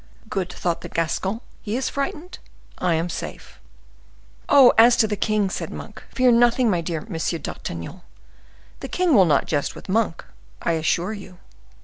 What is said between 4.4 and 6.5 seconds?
"Oh! as to the king," said Monk, "fear